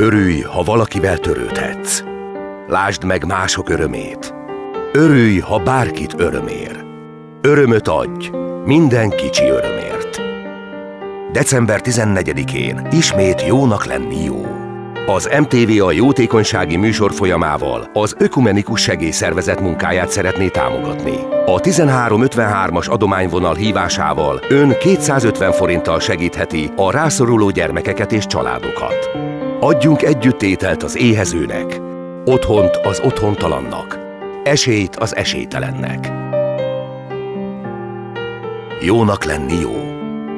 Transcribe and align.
Örülj, 0.00 0.40
ha 0.40 0.62
valakivel 0.62 1.18
törődhetsz. 1.18 2.02
Lásd 2.66 3.04
meg 3.04 3.26
mások 3.26 3.68
örömét. 3.68 4.34
Örülj, 4.92 5.38
ha 5.38 5.58
bárkit 5.58 6.14
örömér. 6.16 6.84
Örömöt 7.40 7.88
adj, 7.88 8.30
minden 8.64 9.10
kicsi 9.10 9.44
örömért. 9.44 10.20
December 11.32 11.80
14-én 11.84 12.88
ismét 12.90 13.46
jónak 13.46 13.84
lenni 13.84 14.24
jó. 14.24 14.46
Az 15.06 15.30
MTV 15.38 15.84
a 15.84 15.92
jótékonysági 15.92 16.76
műsor 16.76 17.12
folyamával 17.12 17.90
az 17.92 18.14
Ökumenikus 18.18 18.82
Segélyszervezet 18.82 19.60
munkáját 19.60 20.10
szeretné 20.10 20.48
támogatni. 20.48 21.16
A 21.46 21.60
1353-as 21.60 22.90
adományvonal 22.90 23.54
hívásával 23.54 24.40
ön 24.48 24.76
250 24.78 25.52
forinttal 25.52 26.00
segítheti 26.00 26.70
a 26.76 26.90
rászoruló 26.90 27.50
gyermekeket 27.50 28.12
és 28.12 28.26
családokat. 28.26 29.10
Adjunk 29.62 30.02
együttételt 30.02 30.82
az 30.82 30.96
éhezőnek, 30.96 31.80
otthont 32.24 32.76
az 32.76 33.00
otthontalannak, 33.04 33.98
esélyt 34.44 34.96
az 34.96 35.16
esélytelennek. 35.16 36.12
Jónak 38.82 39.24
lenni 39.24 39.60
jó. 39.60 39.72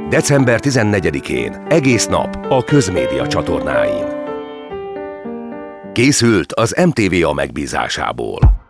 December 0.09 0.61
14-én, 0.63 1.67
egész 1.69 2.07
nap 2.07 2.47
a 2.49 2.65
közmédia 2.65 3.27
csatornáin. 3.27 4.07
Készült 5.93 6.53
az 6.53 6.85
MTVA 6.87 7.33
megbízásából. 7.33 8.62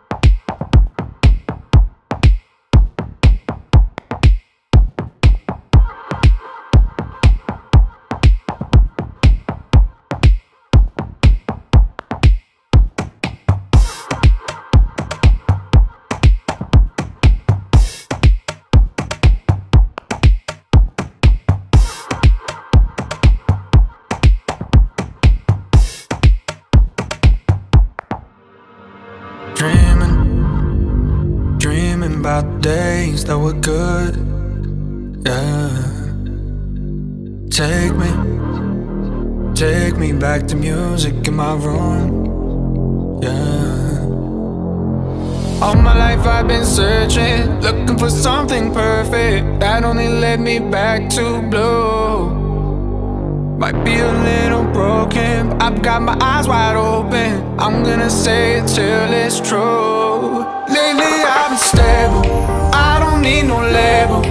I'm 57.63 57.81
gonna 57.81 58.09
say 58.09 58.57
it 58.57 58.67
till 58.67 59.13
it's 59.13 59.39
true. 59.39 60.39
Lately 60.67 61.13
I've 61.23 61.51
been 61.51 61.57
stable, 61.57 62.25
I 62.73 62.99
don't 62.99 63.21
need 63.21 63.43
no 63.43 63.61
label. 63.61 64.21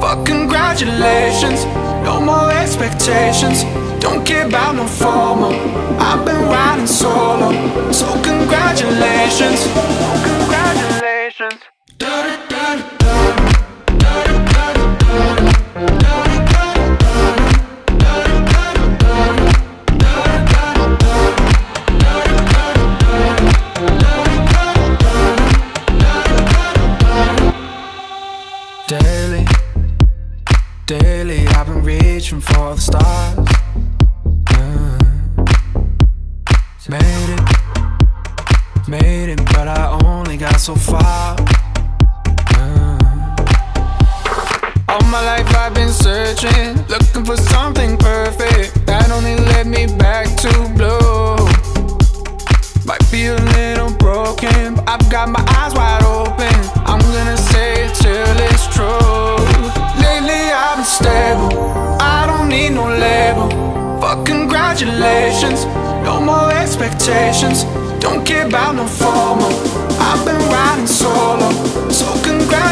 Fuck 0.00 0.26
congratulations, 0.26 1.66
no 2.02 2.20
more 2.20 2.50
expectations. 2.50 3.62
Don't 4.00 4.26
care 4.26 4.44
about 4.44 4.74
no 4.74 4.88
formal. 4.88 5.52
I've 6.00 6.24
been 6.24 6.42
riding 6.48 6.88
solo, 6.88 7.52
so 7.92 8.06
congratulations, 8.24 9.60
congratulations. 10.24 10.89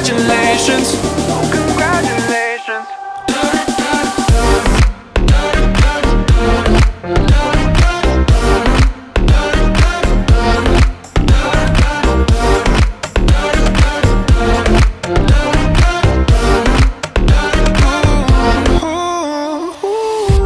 congratulations. 0.08 0.94
Oh, 1.28 1.50
congratulations. 1.52 2.86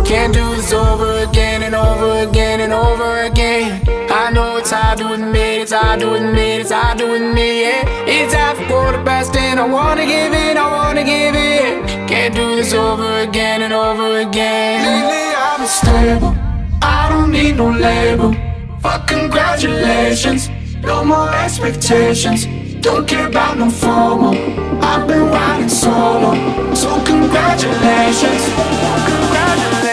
Can't 0.09 0.35
do 0.35 0.57
this 0.57 0.73
over 0.73 1.19
again 1.23 1.63
and 1.63 1.75
over 1.75 2.29
again 2.29 2.61
and 2.61 2.73
over 2.73 3.23
again. 3.23 3.85
I 4.11 4.31
know 4.33 4.57
it's 4.57 4.71
hard 4.71 4.99
to 4.99 5.13
admit. 5.13 5.52
I 5.73 5.97
do 5.97 6.11
with 6.11 6.23
me, 6.23 6.59
this 6.59 6.71
I 6.71 6.95
do 6.95 7.11
with 7.11 7.23
me. 7.35 7.65
It's 8.07 8.35
that 8.35 8.57
for 8.69 8.93
the 8.93 9.03
best, 9.03 9.33
then 9.33 9.59
I 9.59 9.67
wanna 9.67 10.05
give 10.05 10.33
it, 10.33 10.57
I 10.57 10.71
wanna 10.71 11.03
give 11.03 11.35
it. 11.35 12.09
Can't 12.09 12.35
do 12.35 12.57
this 12.57 12.75
over 12.75 13.21
again 13.21 13.63
and 13.63 13.73
over 13.73 14.21
again. 14.21 14.85
Lately 14.85 15.35
been 15.59 15.67
stable, 15.67 16.37
I 16.83 17.09
don't 17.09 17.31
need 17.31 17.57
no 17.57 17.71
label. 17.71 18.35
Fuck 18.81 19.07
congratulations, 19.07 20.51
no 20.83 21.05
more 21.05 21.31
expectations. 21.31 22.47
Don't 22.83 23.07
care 23.07 23.29
about 23.29 23.57
no 23.57 23.71
formal. 23.71 24.35
I've 24.83 25.07
been 25.07 25.27
riding 25.31 25.69
solo, 25.69 26.35
so 26.75 27.03
congratulations, 27.05 28.43
congratulations. 29.07 29.92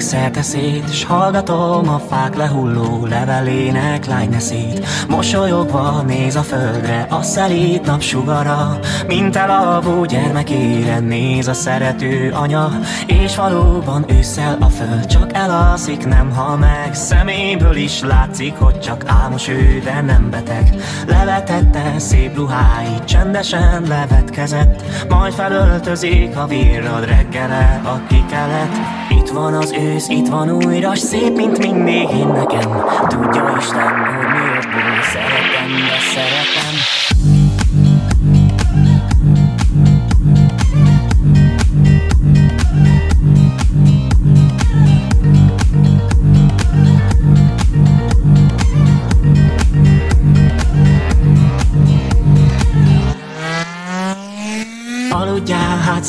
Nézek 0.00 0.20
szerte 0.20 0.42
szét 0.42 0.94
S 0.94 1.04
hallgatom 1.04 1.88
a 1.88 1.98
fák 1.98 2.36
lehulló 2.36 3.06
levelének 3.06 4.06
lájneszét 4.06 4.86
Mosolyogva 5.08 6.02
néz 6.06 6.36
a 6.36 6.42
földre, 6.42 7.06
a 7.10 7.22
szelít 7.22 7.86
napsugara 7.86 8.78
Mint 9.06 9.36
elalvó 9.36 10.04
gyermekére 10.04 10.98
néz 10.98 11.48
a 11.48 11.52
szerető 11.52 12.30
anya. 12.34 12.70
És 13.06 13.36
valóban 13.36 14.04
ősszel 14.08 14.56
a 14.60 14.68
föld 14.68 15.06
csak 15.06 15.34
elalszik, 15.34 16.06
nem 16.06 16.30
hal 16.30 16.56
meg. 16.56 16.94
Szeméből 16.94 17.76
is 17.76 18.00
látszik, 18.00 18.54
hogy 18.54 18.80
csak 18.80 19.02
álmos 19.06 19.48
ő, 19.48 19.80
de 19.84 20.00
nem 20.00 20.30
beteg. 20.30 20.74
Levetette 21.06 21.98
szép 21.98 22.36
ruháit, 22.36 23.04
csendesen 23.04 23.82
levetkezett 23.88 24.82
Majd 25.08 25.32
felöltözik 25.32 26.36
a 26.36 26.46
Hallod 26.46 27.04
reggele 27.04 27.80
a 27.84 28.06
kikelet 28.08 29.08
Itt 29.10 29.28
van 29.28 29.54
az 29.54 29.72
ősz, 29.72 30.08
itt 30.08 30.28
van 30.28 30.50
újra 30.50 30.94
Szép, 30.94 31.36
mint 31.36 31.58
mindig 31.58 32.08
én 32.10 32.26
nekem. 32.26 32.84
Tudja 33.08 33.56
Isten, 33.58 33.88
hogy 33.88 34.26
miért 34.32 35.04
szeretem, 35.04 35.70
de 35.88 35.98
szeretem 36.14 36.99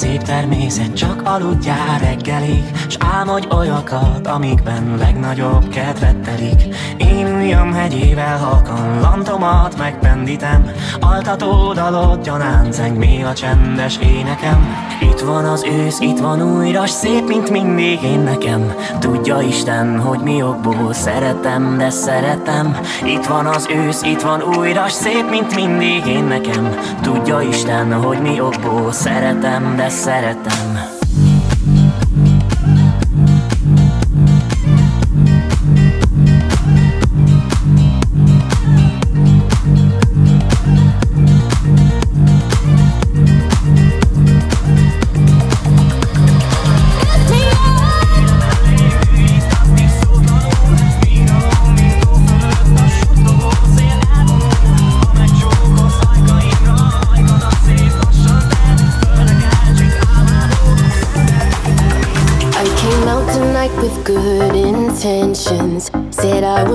szép 0.02 0.22
természet, 0.22 0.94
csak 0.94 1.22
aludjál 1.24 2.00
reggelig 2.00 2.64
S 2.90 2.98
álmodj 3.00 3.48
olyakat, 3.56 4.28
amikben 4.28 4.98
legnagyobb 4.98 5.70
kedvet 5.70 6.16
telik. 6.16 6.76
Én 6.98 7.26
ujjam 7.26 7.74
hegyével 7.74 8.38
halkan, 8.38 9.00
lantomat 9.00 9.78
megpendítem 9.78 10.72
Altató 11.00 11.74
dalot 11.74 12.24
gyanán 12.24 12.72
zeng 12.72 12.98
még 12.98 13.26
a 13.26 13.34
csendes 13.34 13.98
énekem 13.98 14.91
Itt 15.02 15.20
van 15.20 15.46
az 15.46 15.64
ősz, 15.64 16.00
itt 16.00 16.20
van 16.20 16.58
újra, 16.58 16.86
szép, 16.86 17.28
mint 17.28 17.50
mindig 17.50 18.04
én 18.04 18.20
nekem. 18.20 18.74
Tudja 19.00 19.42
Isten, 19.42 20.00
hogy 20.00 20.20
mi 20.20 20.44
okból 20.44 20.94
szeretem, 20.94 21.78
de 21.78 21.90
szeretem. 21.90 22.78
Itt 23.06 23.26
van 23.26 23.46
az 23.46 23.68
ősz, 23.70 24.02
itt 24.02 24.22
van 24.22 24.42
újra, 24.42 24.88
szép, 24.88 25.30
mint 25.30 25.56
mindig 25.56 26.06
én 26.06 26.24
nekem. 26.24 26.76
Tudja 27.02 27.42
Isten, 27.42 27.94
hogy 27.94 28.22
mi 28.22 28.42
okból 28.42 28.92
szeretem, 28.92 29.76
de 29.76 29.90
szeretem 29.90 31.00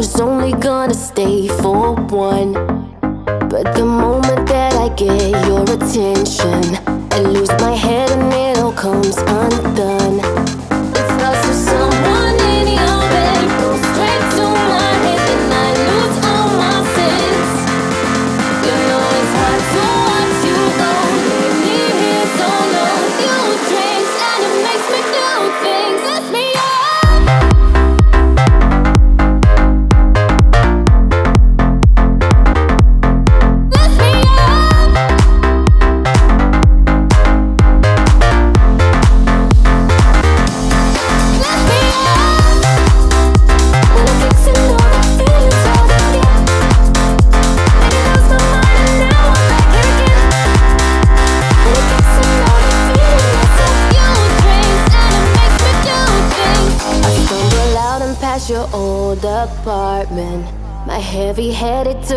was 0.06 0.20
only 0.20 0.52
gonna 0.52 0.94
stay 0.94 1.45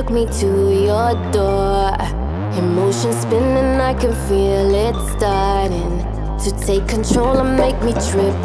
took 0.09 0.15
me 0.15 0.25
to 0.39 0.85
your 0.85 1.13
door. 1.31 1.93
Emotions 2.57 3.21
spinning, 3.21 3.79
I 3.79 3.93
can 3.93 4.13
feel 4.27 4.73
it 4.73 4.95
starting 5.17 5.99
to 6.39 6.65
take 6.65 6.87
control 6.87 7.37
and 7.37 7.57
make 7.57 7.79
me 7.83 7.91
trip 7.93 8.35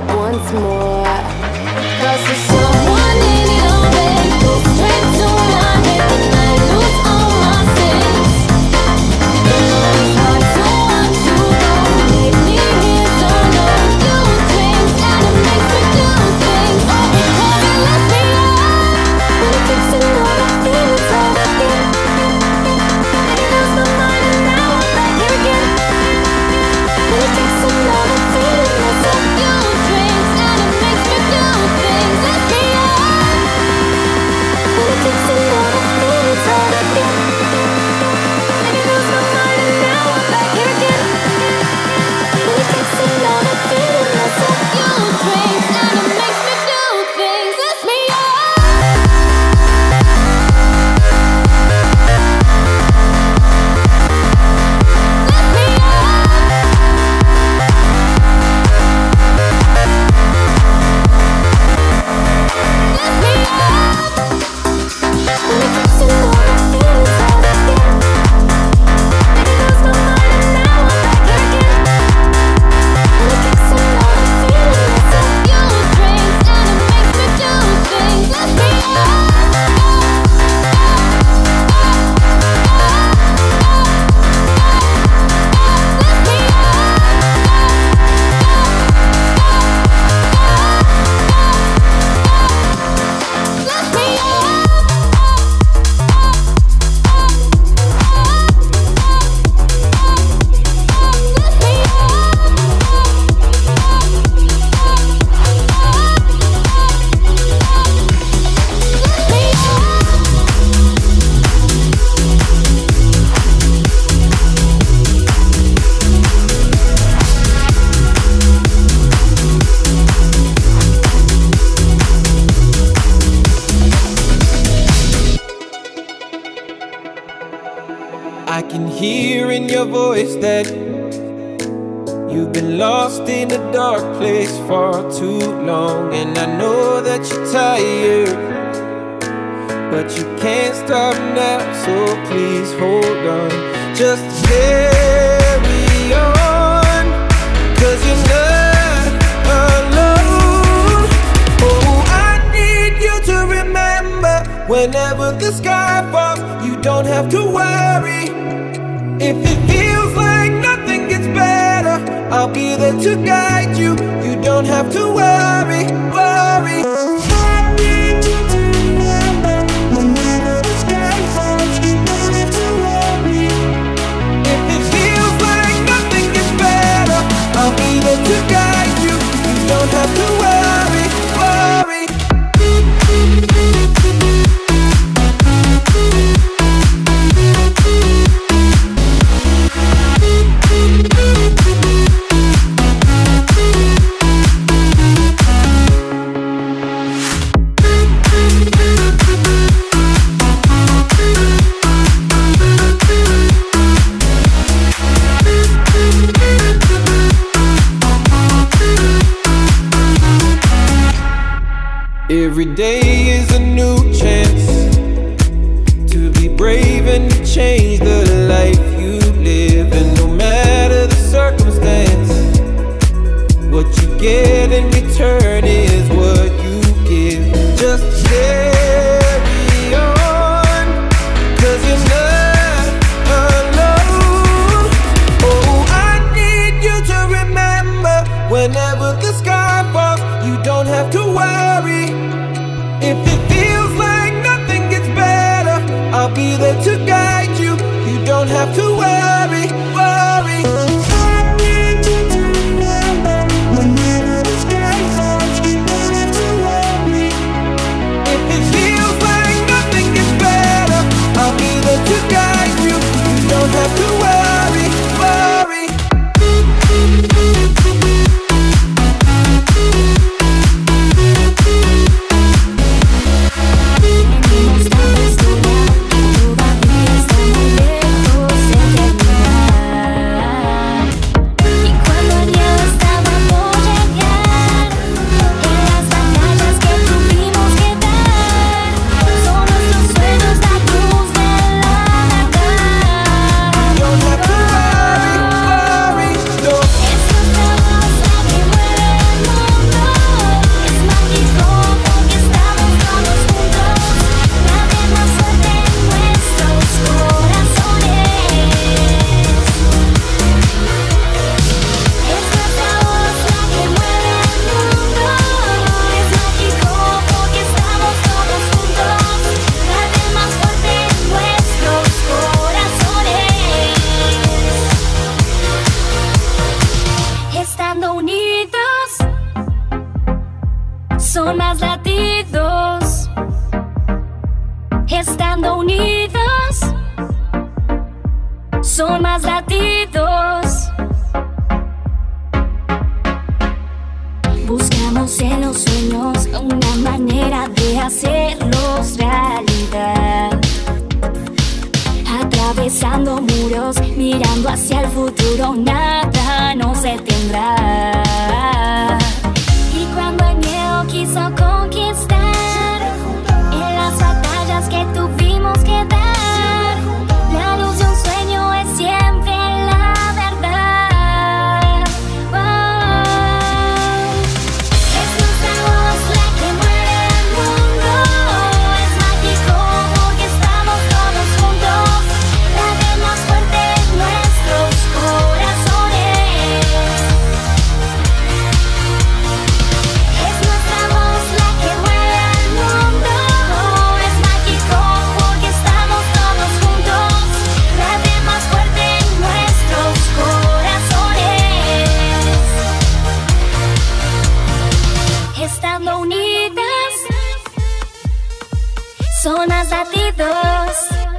son 409.44 409.68
más 409.68 409.90
latidos. 409.90 411.33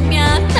秒 0.00 0.55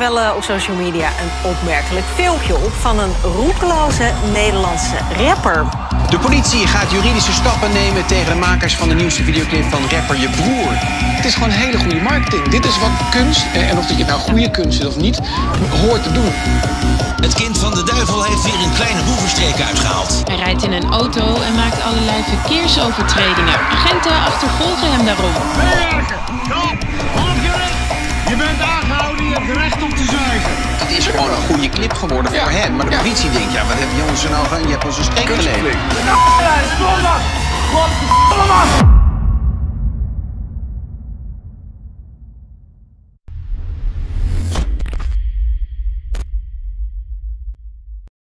wel 0.00 0.34
op 0.36 0.42
social 0.42 0.76
media 0.76 1.08
een 1.08 1.50
opmerkelijk 1.50 2.06
filmpje 2.14 2.56
op 2.56 2.72
van 2.72 2.98
een 2.98 3.12
roekeloze 3.22 4.12
Nederlandse 4.32 4.96
rapper. 5.16 5.66
De 6.10 6.18
politie 6.18 6.66
gaat 6.66 6.90
juridische 6.90 7.32
stappen 7.32 7.72
nemen 7.72 8.06
tegen 8.06 8.32
de 8.32 8.38
makers 8.38 8.76
van 8.76 8.88
de 8.88 8.94
nieuwste 8.94 9.22
videoclip 9.22 9.64
van 9.70 9.82
rapper 9.90 10.20
Je 10.20 10.28
Broer. 10.28 10.72
Het 11.16 11.24
is 11.24 11.34
gewoon 11.34 11.50
hele 11.50 11.78
goede 11.78 12.00
marketing. 12.00 12.48
Dit 12.48 12.64
is 12.64 12.78
wat 12.78 12.90
kunst, 13.10 13.44
eh, 13.52 13.70
en 13.70 13.78
of 13.78 13.86
dat 13.86 13.98
je 13.98 14.04
nou 14.04 14.20
goede 14.20 14.50
kunst 14.50 14.80
is 14.80 14.86
of 14.86 14.96
niet, 14.96 15.20
hoort 15.80 16.02
te 16.02 16.12
doen. 16.12 16.32
Het 17.20 17.34
kind 17.34 17.58
van 17.58 17.74
de 17.74 17.82
duivel 17.82 18.24
heeft 18.24 18.42
weer 18.42 18.60
een 18.64 18.74
kleine 18.74 19.02
boevenstreek 19.02 19.60
uitgehaald. 19.60 20.22
Hij 20.24 20.36
rijdt 20.36 20.62
in 20.62 20.72
een 20.72 20.90
auto 20.90 21.40
en 21.46 21.54
maakt 21.54 21.82
allerlei 21.82 22.22
verkeersovertredingen. 22.22 23.58
Agenten 23.70 24.12
achtervolgen 24.12 24.92
hem 24.92 25.04
daarom. 25.04 25.32
Je 28.28 28.36
bent 28.36 28.60
aangehouden, 28.60 28.79
je 29.52 29.58
hebt 29.58 29.72
recht 29.72 29.82
om 29.82 29.94
te 29.94 30.04
zuigen. 30.04 30.50
Het 30.82 30.90
is 30.98 31.06
gewoon 31.06 31.30
een 31.30 31.42
goede 31.48 31.68
clip 31.68 31.92
geworden 31.92 32.32
voor 32.32 32.50
hem. 32.50 32.76
Maar 32.76 32.90
de 32.90 32.96
politie 32.96 33.30
denkt, 33.30 33.52
ja, 33.52 33.66
wat 33.66 33.78
heb 33.78 33.88
je 33.96 34.02
ons 34.10 34.24
er 34.24 34.30
nou 34.30 34.46
van? 34.46 34.62
Je 34.62 34.68
hebt 34.68 34.84
ons 34.84 34.98
een 34.98 35.04
streek 35.04 35.26
geleden. 35.26 35.78
Godverdomme! 37.72 39.09